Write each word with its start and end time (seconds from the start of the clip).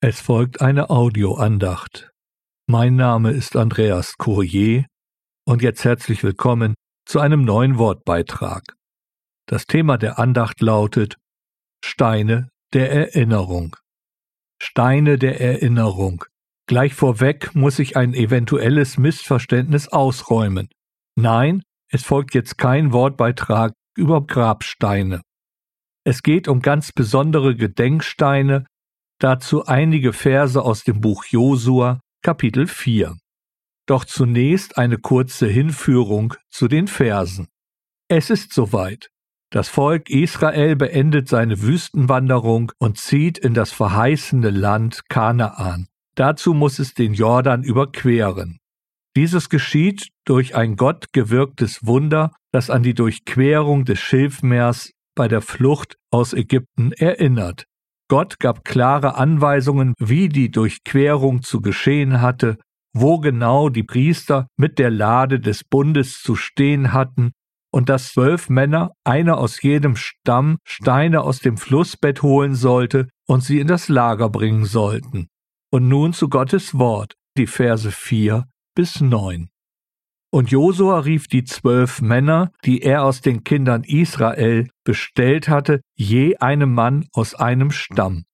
Es 0.00 0.20
folgt 0.20 0.60
eine 0.60 0.90
Audioandacht. 0.90 2.12
Mein 2.68 2.94
Name 2.94 3.32
ist 3.32 3.56
Andreas 3.56 4.16
Courier 4.16 4.86
und 5.44 5.60
jetzt 5.60 5.82
herzlich 5.82 6.22
willkommen 6.22 6.74
zu 7.04 7.18
einem 7.18 7.42
neuen 7.42 7.78
Wortbeitrag. 7.78 8.62
Das 9.46 9.66
Thema 9.66 9.98
der 9.98 10.20
Andacht 10.20 10.60
lautet 10.60 11.16
Steine 11.84 12.48
der 12.72 12.92
Erinnerung. 12.92 13.74
Steine 14.62 15.18
der 15.18 15.40
Erinnerung. 15.40 16.24
Gleich 16.68 16.94
vorweg 16.94 17.56
muss 17.56 17.80
ich 17.80 17.96
ein 17.96 18.14
eventuelles 18.14 18.98
Missverständnis 18.98 19.88
ausräumen. 19.88 20.68
Nein, 21.16 21.64
es 21.90 22.04
folgt 22.04 22.36
jetzt 22.36 22.56
kein 22.56 22.92
Wortbeitrag 22.92 23.72
über 23.96 24.24
Grabsteine. 24.24 25.22
Es 26.04 26.22
geht 26.22 26.46
um 26.46 26.62
ganz 26.62 26.92
besondere 26.92 27.56
Gedenksteine 27.56 28.64
Dazu 29.20 29.66
einige 29.66 30.12
Verse 30.12 30.62
aus 30.62 30.84
dem 30.84 31.00
Buch 31.00 31.24
Josua, 31.24 31.98
Kapitel 32.22 32.68
4. 32.68 33.16
Doch 33.86 34.04
zunächst 34.04 34.78
eine 34.78 34.98
kurze 34.98 35.48
Hinführung 35.48 36.34
zu 36.50 36.68
den 36.68 36.86
Versen. 36.86 37.48
Es 38.08 38.30
ist 38.30 38.52
soweit. 38.52 39.10
Das 39.50 39.68
Volk 39.68 40.08
Israel 40.08 40.76
beendet 40.76 41.28
seine 41.28 41.62
Wüstenwanderung 41.62 42.70
und 42.78 42.98
zieht 42.98 43.38
in 43.38 43.54
das 43.54 43.72
verheißene 43.72 44.50
Land 44.50 45.08
Kanaan. 45.08 45.88
Dazu 46.14 46.54
muss 46.54 46.78
es 46.78 46.94
den 46.94 47.14
Jordan 47.14 47.64
überqueren. 47.64 48.60
Dieses 49.16 49.48
geschieht 49.48 50.10
durch 50.26 50.54
ein 50.54 50.76
Gott 50.76 51.12
gewirktes 51.12 51.84
Wunder, 51.84 52.32
das 52.52 52.70
an 52.70 52.84
die 52.84 52.94
Durchquerung 52.94 53.84
des 53.84 53.98
Schilfmeers 53.98 54.92
bei 55.16 55.26
der 55.26 55.40
Flucht 55.40 55.96
aus 56.12 56.34
Ägypten 56.34 56.92
erinnert. 56.92 57.64
Gott 58.08 58.38
gab 58.40 58.64
klare 58.64 59.16
Anweisungen, 59.16 59.94
wie 59.98 60.28
die 60.28 60.50
Durchquerung 60.50 61.42
zu 61.42 61.60
geschehen 61.60 62.20
hatte, 62.20 62.58
wo 62.94 63.18
genau 63.18 63.68
die 63.68 63.82
Priester 63.82 64.48
mit 64.56 64.78
der 64.78 64.90
Lade 64.90 65.40
des 65.40 65.62
Bundes 65.62 66.20
zu 66.22 66.34
stehen 66.34 66.92
hatten, 66.92 67.32
und 67.70 67.90
dass 67.90 68.12
zwölf 68.12 68.48
Männer, 68.48 68.92
einer 69.04 69.36
aus 69.36 69.60
jedem 69.60 69.94
Stamm, 69.94 70.58
Steine 70.64 71.20
aus 71.22 71.40
dem 71.40 71.58
Flussbett 71.58 72.22
holen 72.22 72.54
sollte 72.54 73.08
und 73.26 73.44
sie 73.44 73.60
in 73.60 73.66
das 73.66 73.88
Lager 73.88 74.30
bringen 74.30 74.64
sollten. 74.64 75.28
Und 75.70 75.86
nun 75.86 76.14
zu 76.14 76.30
Gottes 76.30 76.78
Wort, 76.78 77.14
die 77.36 77.46
Verse 77.46 77.90
vier 77.90 78.46
bis 78.74 79.02
neun. 79.02 79.50
Und 80.30 80.50
Josua 80.50 81.00
rief 81.00 81.26
die 81.26 81.44
zwölf 81.44 82.02
Männer, 82.02 82.52
die 82.64 82.82
er 82.82 83.04
aus 83.04 83.22
den 83.22 83.44
Kindern 83.44 83.82
Israel 83.84 84.68
bestellt 84.84 85.48
hatte, 85.48 85.80
je 85.94 86.36
einem 86.36 86.74
Mann 86.74 87.06
aus 87.12 87.34
einem 87.34 87.70
Stamm. 87.70 88.24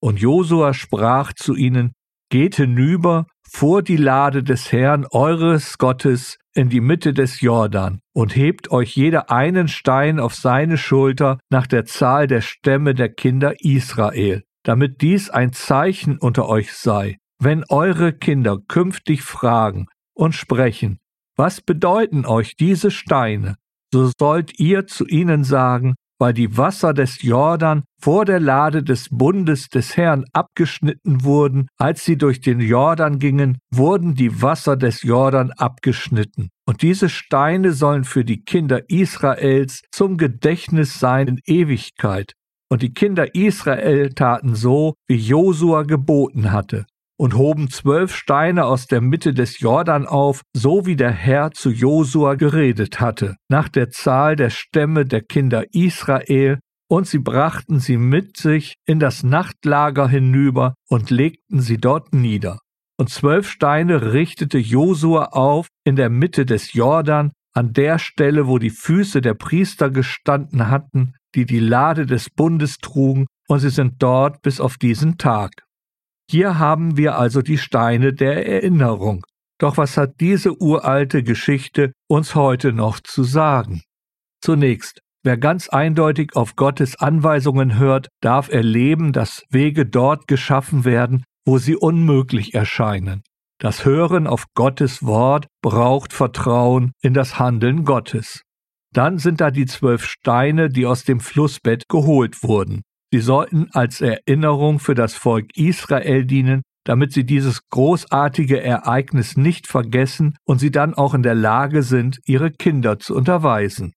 Und 0.00 0.20
Josua 0.20 0.74
sprach 0.74 1.32
zu 1.32 1.54
ihnen, 1.54 1.92
Geht 2.28 2.56
hinüber 2.56 3.26
vor 3.42 3.82
die 3.82 3.96
Lade 3.96 4.42
des 4.42 4.72
Herrn 4.72 5.06
eures 5.10 5.76
Gottes 5.78 6.38
in 6.54 6.70
die 6.70 6.80
Mitte 6.80 7.12
des 7.12 7.40
Jordan 7.40 8.00
und 8.14 8.34
hebt 8.34 8.70
euch 8.70 8.96
jeder 8.96 9.30
einen 9.30 9.68
Stein 9.68 10.18
auf 10.18 10.34
seine 10.34 10.78
Schulter 10.78 11.38
nach 11.50 11.66
der 11.66 11.84
Zahl 11.84 12.26
der 12.26 12.40
Stämme 12.40 12.94
der 12.94 13.10
Kinder 13.10 13.62
Israel, 13.62 14.44
damit 14.64 15.02
dies 15.02 15.30
ein 15.30 15.52
Zeichen 15.52 16.18
unter 16.18 16.48
euch 16.48 16.72
sei, 16.72 17.18
wenn 17.38 17.64
eure 17.68 18.12
Kinder 18.12 18.58
künftig 18.66 19.22
fragen 19.22 19.86
und 20.14 20.34
sprechen, 20.34 20.98
was 21.36 21.60
bedeuten 21.60 22.26
euch 22.26 22.56
diese 22.56 22.90
Steine? 22.90 23.56
So 23.92 24.10
sollt 24.18 24.58
ihr 24.58 24.86
zu 24.86 25.06
ihnen 25.06 25.44
sagen, 25.44 25.94
weil 26.18 26.32
die 26.32 26.56
Wasser 26.56 26.94
des 26.94 27.22
Jordan 27.22 27.82
vor 28.00 28.24
der 28.24 28.38
Lade 28.38 28.82
des 28.82 29.08
Bundes 29.10 29.68
des 29.68 29.96
Herrn 29.96 30.24
abgeschnitten 30.32 31.24
wurden, 31.24 31.66
als 31.78 32.04
sie 32.04 32.16
durch 32.16 32.40
den 32.40 32.60
Jordan 32.60 33.18
gingen, 33.18 33.58
wurden 33.74 34.14
die 34.14 34.40
Wasser 34.40 34.76
des 34.76 35.02
Jordan 35.02 35.50
abgeschnitten. 35.50 36.50
Und 36.64 36.82
diese 36.82 37.08
Steine 37.08 37.72
sollen 37.72 38.04
für 38.04 38.24
die 38.24 38.44
Kinder 38.44 38.88
Israels 38.88 39.82
zum 39.90 40.16
Gedächtnis 40.16 41.00
sein 41.00 41.26
in 41.26 41.40
Ewigkeit. 41.44 42.34
Und 42.70 42.82
die 42.82 42.94
Kinder 42.94 43.34
Israel 43.34 44.10
taten 44.10 44.54
so, 44.54 44.94
wie 45.08 45.16
Josua 45.16 45.82
geboten 45.82 46.52
hatte 46.52 46.86
und 47.22 47.36
hoben 47.36 47.70
zwölf 47.70 48.16
Steine 48.16 48.64
aus 48.64 48.88
der 48.88 49.00
Mitte 49.00 49.32
des 49.32 49.60
Jordan 49.60 50.06
auf, 50.06 50.42
so 50.54 50.86
wie 50.86 50.96
der 50.96 51.12
Herr 51.12 51.52
zu 51.52 51.70
Josua 51.70 52.34
geredet 52.34 52.98
hatte, 52.98 53.36
nach 53.48 53.68
der 53.68 53.90
Zahl 53.90 54.34
der 54.34 54.50
Stämme 54.50 55.06
der 55.06 55.20
Kinder 55.20 55.72
Israel, 55.72 56.58
und 56.90 57.06
sie 57.06 57.20
brachten 57.20 57.78
sie 57.78 57.96
mit 57.96 58.38
sich 58.38 58.74
in 58.86 58.98
das 58.98 59.22
Nachtlager 59.22 60.08
hinüber 60.08 60.74
und 60.88 61.10
legten 61.10 61.60
sie 61.60 61.78
dort 61.78 62.12
nieder. 62.12 62.58
Und 62.98 63.08
zwölf 63.08 63.48
Steine 63.48 64.12
richtete 64.12 64.58
Josua 64.58 65.26
auf 65.26 65.68
in 65.84 65.94
der 65.94 66.10
Mitte 66.10 66.44
des 66.44 66.72
Jordan, 66.72 67.30
an 67.54 67.72
der 67.72 68.00
Stelle, 68.00 68.48
wo 68.48 68.58
die 68.58 68.70
Füße 68.70 69.20
der 69.20 69.34
Priester 69.34 69.90
gestanden 69.90 70.70
hatten, 70.70 71.14
die 71.36 71.46
die 71.46 71.60
Lade 71.60 72.04
des 72.04 72.30
Bundes 72.30 72.78
trugen, 72.78 73.28
und 73.46 73.60
sie 73.60 73.70
sind 73.70 74.02
dort 74.02 74.42
bis 74.42 74.58
auf 74.58 74.76
diesen 74.76 75.18
Tag. 75.18 75.52
Hier 76.30 76.58
haben 76.58 76.96
wir 76.96 77.18
also 77.18 77.42
die 77.42 77.58
Steine 77.58 78.12
der 78.12 78.46
Erinnerung. 78.46 79.24
Doch 79.58 79.76
was 79.76 79.96
hat 79.96 80.20
diese 80.20 80.60
uralte 80.60 81.22
Geschichte 81.22 81.92
uns 82.08 82.34
heute 82.34 82.72
noch 82.72 83.00
zu 83.00 83.22
sagen? 83.22 83.82
Zunächst, 84.40 85.00
wer 85.22 85.36
ganz 85.36 85.68
eindeutig 85.68 86.34
auf 86.34 86.56
Gottes 86.56 86.96
Anweisungen 86.96 87.78
hört, 87.78 88.08
darf 88.20 88.48
erleben, 88.48 89.12
dass 89.12 89.44
Wege 89.50 89.86
dort 89.86 90.26
geschaffen 90.26 90.84
werden, 90.84 91.24
wo 91.46 91.58
sie 91.58 91.76
unmöglich 91.76 92.54
erscheinen. 92.54 93.22
Das 93.60 93.84
Hören 93.84 94.26
auf 94.26 94.46
Gottes 94.54 95.04
Wort 95.04 95.46
braucht 95.62 96.12
Vertrauen 96.12 96.90
in 97.00 97.14
das 97.14 97.38
Handeln 97.38 97.84
Gottes. 97.84 98.42
Dann 98.92 99.18
sind 99.18 99.40
da 99.40 99.52
die 99.52 99.66
zwölf 99.66 100.04
Steine, 100.04 100.68
die 100.68 100.86
aus 100.86 101.04
dem 101.04 101.20
Flussbett 101.20 101.88
geholt 101.88 102.42
wurden. 102.42 102.82
Sie 103.12 103.20
sollten 103.20 103.68
als 103.72 104.00
Erinnerung 104.00 104.78
für 104.78 104.94
das 104.94 105.14
Volk 105.14 105.54
Israel 105.54 106.24
dienen, 106.24 106.62
damit 106.84 107.12
sie 107.12 107.24
dieses 107.24 107.68
großartige 107.68 108.62
Ereignis 108.62 109.36
nicht 109.36 109.66
vergessen 109.66 110.36
und 110.44 110.58
sie 110.58 110.70
dann 110.70 110.94
auch 110.94 111.12
in 111.12 111.22
der 111.22 111.34
Lage 111.34 111.82
sind, 111.82 112.20
ihre 112.24 112.50
Kinder 112.50 112.98
zu 112.98 113.14
unterweisen. 113.14 113.92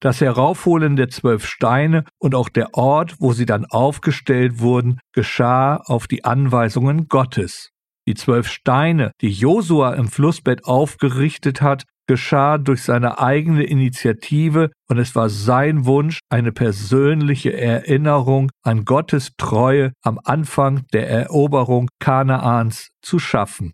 Das 0.00 0.20
Heraufholen 0.20 0.96
der 0.96 1.08
zwölf 1.08 1.46
Steine 1.46 2.04
und 2.18 2.34
auch 2.34 2.48
der 2.48 2.74
Ort, 2.74 3.16
wo 3.20 3.32
sie 3.32 3.46
dann 3.46 3.64
aufgestellt 3.64 4.58
wurden, 4.58 4.98
geschah 5.12 5.76
auf 5.76 6.08
die 6.08 6.24
Anweisungen 6.24 7.06
Gottes. 7.06 7.70
Die 8.08 8.14
zwölf 8.14 8.48
Steine, 8.48 9.12
die 9.20 9.30
Josua 9.30 9.94
im 9.94 10.08
Flussbett 10.08 10.64
aufgerichtet 10.64 11.62
hat, 11.62 11.84
geschah 12.08 12.58
durch 12.58 12.82
seine 12.82 13.20
eigene 13.20 13.62
Initiative 13.62 14.72
und 14.88 14.98
es 14.98 15.14
war 15.14 15.28
sein 15.28 15.84
Wunsch, 15.84 16.18
eine 16.30 16.50
persönliche 16.50 17.52
Erinnerung 17.52 18.50
an 18.64 18.84
Gottes 18.84 19.32
Treue 19.36 19.92
am 20.02 20.18
Anfang 20.24 20.86
der 20.92 21.08
Eroberung 21.08 21.88
Kanaans 22.00 22.88
zu 23.02 23.18
schaffen. 23.18 23.72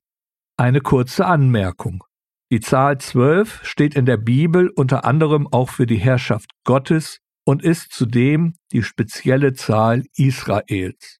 Eine 0.59 0.81
kurze 0.81 1.25
Anmerkung. 1.27 2.05
Die 2.53 2.61
Zahl 2.61 2.99
12 2.99 3.65
steht 3.65 3.95
in 3.95 4.05
der 4.05 4.19
Bibel 4.19 4.69
unter 4.69 5.05
anderem 5.05 5.49
auch 5.51 5.71
für 5.71 5.87
die 5.87 5.97
Herrschaft 5.97 6.51
Gottes 6.65 7.21
und 7.47 7.63
ist 7.63 7.93
zudem 7.93 8.55
die 8.73 8.83
spezielle 8.83 9.55
Zahl 9.55 10.05
Israels. 10.17 11.19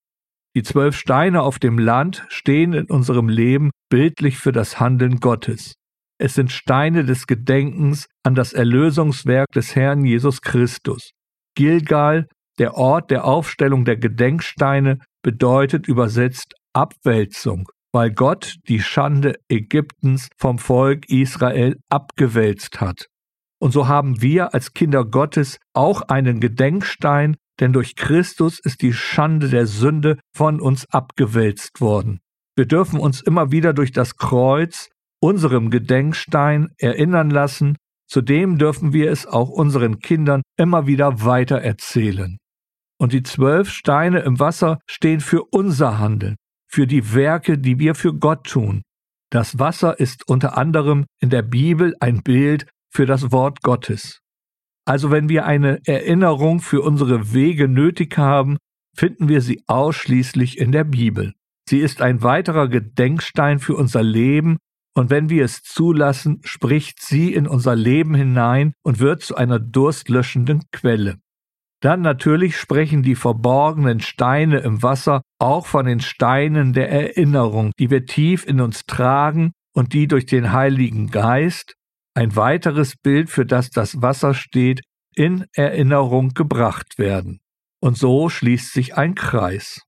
Die 0.57 0.63
zwölf 0.63 0.97
Steine 0.97 1.43
auf 1.43 1.59
dem 1.59 1.79
Land 1.79 2.25
stehen 2.29 2.73
in 2.73 2.87
unserem 2.87 3.29
Leben 3.29 3.71
bildlich 3.89 4.39
für 4.39 4.53
das 4.53 4.79
Handeln 4.79 5.19
Gottes. 5.19 5.75
Es 6.19 6.35
sind 6.35 6.53
Steine 6.53 7.05
des 7.05 7.27
Gedenkens 7.27 8.07
an 8.23 8.35
das 8.35 8.53
Erlösungswerk 8.53 9.51
des 9.53 9.75
Herrn 9.75 10.05
Jesus 10.05 10.43
Christus. 10.43 11.11
Gilgal, 11.57 12.29
der 12.59 12.75
Ort 12.75 13.11
der 13.11 13.25
Aufstellung 13.25 13.85
der 13.85 13.97
Gedenksteine, 13.97 14.99
bedeutet 15.23 15.89
übersetzt 15.89 16.55
Abwälzung, 16.73 17.69
weil 17.93 18.13
Gott 18.13 18.57
die 18.69 18.81
Schande 18.81 19.35
Ägyptens 19.49 20.29
vom 20.39 20.59
Volk 20.59 21.09
Israel 21.09 21.79
abgewälzt 21.89 22.81
hat. 22.81 23.07
Und 23.61 23.73
so 23.73 23.89
haben 23.89 24.21
wir 24.21 24.55
als 24.55 24.73
Kinder 24.73 25.05
Gottes 25.05 25.59
auch 25.73 26.03
einen 26.03 26.41
Gedenkstein, 26.41 27.37
denn 27.61 27.73
durch 27.73 27.97
Christus 27.97 28.61
ist 28.61 28.83
die 28.83 28.93
Schande 28.93 29.49
der 29.49 29.67
Sünde 29.67 30.19
von 30.37 30.61
uns 30.61 30.87
abgewälzt 30.91 31.81
worden. 31.81 32.21
Wir 32.57 32.67
dürfen 32.67 33.01
uns 33.01 33.21
immer 33.21 33.51
wieder 33.51 33.73
durch 33.73 33.91
das 33.91 34.17
Kreuz 34.17 34.91
unserem 35.25 35.71
Gedenkstein 35.71 36.69
erinnern 36.77 37.31
lassen, 37.31 37.77
zudem 38.07 38.59
dürfen 38.59 38.93
wir 38.93 39.11
es 39.11 39.27
auch 39.27 39.49
unseren 39.49 39.99
Kindern 40.01 40.43
immer 40.59 40.87
wieder 40.87 41.25
weiter 41.25 41.63
erzählen. 41.63 42.37
Und 42.99 43.15
die 43.15 43.23
zwölf 43.23 43.71
Steine 43.71 44.21
im 44.21 44.39
Wasser 44.39 44.81
stehen 44.87 45.21
für 45.21 45.43
unser 45.51 45.99
Handeln, 45.99 46.37
für 46.71 46.87
die 46.87 47.15
Werke, 47.15 47.57
die 47.57 47.79
wir 47.79 47.95
für 47.95 48.13
Gott 48.13 48.45
tun. 48.45 48.83
Das 49.31 49.59
Wasser 49.59 49.99
ist 49.99 50.29
unter 50.29 50.59
anderem 50.59 51.07
in 51.21 51.31
der 51.31 51.43
Bibel 51.43 51.97
ein 52.01 52.23
Bild 52.23 52.67
für 52.93 53.07
das 53.07 53.33
Wort 53.33 53.63
Gottes. 53.63 54.21
Also 54.85 55.11
wenn 55.11 55.31
wir 55.31 55.47
eine 55.47 55.81
Erinnerung 55.87 56.61
für 56.61 56.83
unsere 56.83 57.33
Wege 57.33 57.67
nötig 57.67 58.19
haben, 58.19 58.59
finden 58.95 59.29
wir 59.29 59.41
sie 59.41 59.65
ausschließlich 59.69 60.59
in 60.59 60.71
der 60.71 60.85
Bibel. 60.85 61.33
Sie 61.67 61.79
ist 61.79 62.03
ein 62.03 62.23
weiterer 62.23 62.69
Gedenkstein 62.69 63.59
für 63.59 63.75
unser 63.75 64.03
Leben, 64.03 64.59
und 64.95 65.11
wenn 65.11 65.29
wir 65.29 65.45
es 65.45 65.63
zulassen, 65.63 66.41
spricht 66.45 67.03
sie 67.03 67.35
in 67.35 67.49
unser 67.49 67.75
Leben 67.75 68.15
hinein 68.15 68.75
und 68.83 69.01
wird 69.01 69.23
zu 69.23 69.35
einer 69.37 69.59
durstlöschenden 69.59 70.63
Quelle. 70.73 71.19
Dann 71.81 72.01
natürlich 72.01 72.57
sprechen 72.57 73.03
die 73.03 73.17
verborgenen 73.17 74.01
Steine 74.01 74.61
im 74.61 74.83
Wasser 74.83 75.21
auch 75.39 75.67
von 75.67 75.85
den 75.85 76.01
Steinen 76.01 76.73
der 76.73 76.91
Erinnerung, 76.91 77.73
die 77.79 77.91
wir 77.91 78.07
tief 78.07 78.47
in 78.47 78.61
uns 78.61 78.87
tragen 78.87 79.53
und 79.75 79.93
die 79.93 80.07
durch 80.07 80.25
den 80.25 80.53
Heiligen 80.53 81.11
Geist, 81.11 81.75
ein 82.15 82.37
weiteres 82.37 82.97
Bild, 82.97 83.29
für 83.29 83.45
das 83.45 83.71
das 83.71 84.01
Wasser 84.01 84.33
steht, 84.33 84.83
in 85.15 85.45
Erinnerung 85.53 86.31
gebracht 86.31 86.99
werden. 86.99 87.41
Und 87.81 87.99
so 87.99 88.29
schließt 88.29 88.73
sich 88.73 88.97
ein 88.97 89.15
Kreis. 89.15 89.83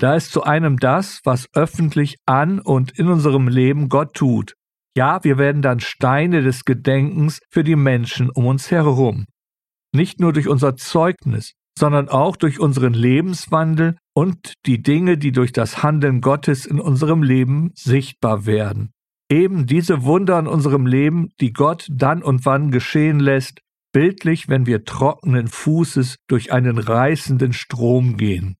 Da 0.00 0.14
ist 0.14 0.32
zu 0.32 0.42
einem 0.42 0.78
das, 0.78 1.20
was 1.24 1.46
öffentlich 1.54 2.16
an 2.26 2.58
und 2.58 2.98
in 2.98 3.08
unserem 3.08 3.46
Leben 3.46 3.88
Gott 3.88 4.14
tut. 4.14 4.54
Ja, 4.96 5.22
wir 5.22 5.38
werden 5.38 5.62
dann 5.62 5.78
Steine 5.78 6.42
des 6.42 6.64
Gedenkens 6.64 7.38
für 7.48 7.62
die 7.62 7.76
Menschen 7.76 8.30
um 8.30 8.46
uns 8.46 8.70
herum 8.70 9.26
nicht 9.92 10.20
nur 10.20 10.32
durch 10.32 10.48
unser 10.48 10.76
Zeugnis, 10.76 11.54
sondern 11.78 12.08
auch 12.08 12.36
durch 12.36 12.60
unseren 12.60 12.94
Lebenswandel 12.94 13.96
und 14.14 14.54
die 14.66 14.82
Dinge, 14.82 15.18
die 15.18 15.32
durch 15.32 15.52
das 15.52 15.82
Handeln 15.82 16.20
Gottes 16.20 16.66
in 16.66 16.80
unserem 16.80 17.22
Leben 17.22 17.70
sichtbar 17.74 18.46
werden. 18.46 18.90
Eben 19.30 19.66
diese 19.66 20.02
Wunder 20.02 20.38
in 20.38 20.46
unserem 20.46 20.86
Leben, 20.86 21.28
die 21.40 21.52
Gott 21.52 21.86
dann 21.90 22.22
und 22.22 22.44
wann 22.44 22.70
geschehen 22.70 23.20
lässt, 23.20 23.60
bildlich, 23.92 24.48
wenn 24.48 24.66
wir 24.66 24.84
trockenen 24.84 25.48
Fußes 25.48 26.16
durch 26.28 26.52
einen 26.52 26.78
reißenden 26.78 27.52
Strom 27.52 28.16
gehen. 28.16 28.56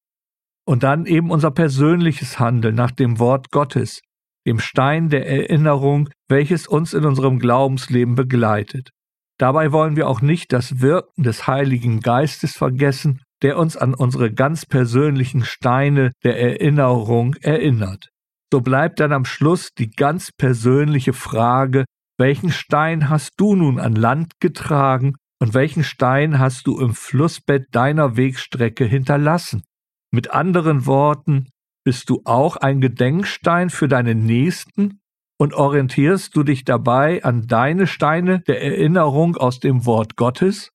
Und 0.71 0.85
dann 0.85 1.05
eben 1.05 1.33
unser 1.33 1.51
persönliches 1.51 2.39
Handeln 2.39 2.77
nach 2.77 2.93
dem 2.93 3.19
Wort 3.19 3.51
Gottes, 3.51 4.03
dem 4.47 4.61
Stein 4.61 5.09
der 5.09 5.27
Erinnerung, 5.27 6.11
welches 6.29 6.69
uns 6.69 6.95
in 6.95 7.05
unserem 7.05 7.41
Glaubensleben 7.41 8.15
begleitet. 8.15 8.91
Dabei 9.37 9.73
wollen 9.73 9.97
wir 9.97 10.07
auch 10.07 10.21
nicht 10.21 10.53
das 10.53 10.81
Wirken 10.81 11.25
des 11.25 11.49
Heiligen 11.49 11.99
Geistes 11.99 12.57
vergessen, 12.57 13.21
der 13.43 13.59
uns 13.59 13.77
an 13.77 13.95
unsere 13.95 14.33
ganz 14.33 14.65
persönlichen 14.65 15.45
Steine 15.45 16.13
der 16.23 16.39
Erinnerung 16.39 17.35
erinnert. 17.41 18.07
So 18.53 18.61
bleibt 18.61 19.01
dann 19.01 19.13
am 19.13 19.25
Schluss 19.25 19.71
die 19.77 19.91
ganz 19.91 20.31
persönliche 20.31 21.15
Frage, 21.15 21.85
welchen 22.17 22.53
Stein 22.53 23.09
hast 23.09 23.33
du 23.39 23.57
nun 23.57 23.81
an 23.81 23.97
Land 23.97 24.35
getragen 24.39 25.17
und 25.41 25.53
welchen 25.53 25.83
Stein 25.83 26.39
hast 26.39 26.69
du 26.69 26.79
im 26.79 26.95
Flussbett 26.95 27.65
deiner 27.73 28.17
Wegstrecke 28.17 28.85
hinterlassen? 28.85 29.65
Mit 30.13 30.31
anderen 30.33 30.87
Worten, 30.87 31.51
bist 31.85 32.11
du 32.11 32.23
auch 32.25 32.57
ein 32.57 32.81
Gedenkstein 32.81 33.71
für 33.71 33.89
deine 33.89 34.15
Nächsten 34.15 35.01
und 35.39 35.55
orientierst 35.55 36.37
du 36.37 36.43
dich 36.43 36.65
dabei 36.65 37.25
an 37.25 37.47
deine 37.47 37.87
Steine 37.87 38.41
der 38.41 38.63
Erinnerung 38.63 39.37
aus 39.37 39.61
dem 39.61 39.87
Wort 39.87 40.17
Gottes? 40.17 40.71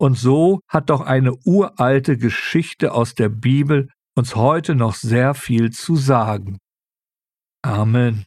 Und 0.00 0.16
so 0.16 0.60
hat 0.68 0.90
doch 0.90 1.00
eine 1.00 1.34
uralte 1.44 2.16
Geschichte 2.16 2.92
aus 2.92 3.14
der 3.14 3.28
Bibel 3.28 3.88
uns 4.16 4.36
heute 4.36 4.74
noch 4.74 4.94
sehr 4.94 5.34
viel 5.34 5.70
zu 5.70 5.96
sagen. 5.96 6.58
Amen. 7.62 8.24